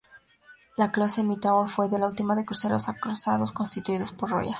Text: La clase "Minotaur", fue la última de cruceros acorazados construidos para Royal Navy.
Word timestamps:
La 0.77 0.91
clase 0.91 1.21
"Minotaur", 1.21 1.69
fue 1.69 1.87
la 1.91 2.07
última 2.07 2.35
de 2.35 2.43
cruceros 2.43 2.89
acorazados 2.89 3.51
construidos 3.51 4.11
para 4.11 4.31
Royal 4.33 4.45
Navy. 4.45 4.49